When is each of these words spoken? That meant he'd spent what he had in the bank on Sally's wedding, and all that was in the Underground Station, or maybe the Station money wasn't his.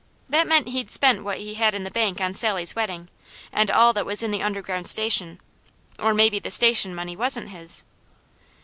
That 0.29 0.47
meant 0.47 0.69
he'd 0.69 0.89
spent 0.89 1.21
what 1.23 1.37
he 1.41 1.53
had 1.53 1.75
in 1.75 1.83
the 1.83 1.91
bank 1.91 2.19
on 2.19 2.33
Sally's 2.33 2.75
wedding, 2.75 3.07
and 3.53 3.69
all 3.69 3.93
that 3.93 4.03
was 4.03 4.23
in 4.23 4.31
the 4.31 4.41
Underground 4.41 4.87
Station, 4.87 5.39
or 5.99 6.15
maybe 6.15 6.39
the 6.39 6.49
Station 6.49 6.95
money 6.95 7.15
wasn't 7.15 7.49
his. 7.49 7.83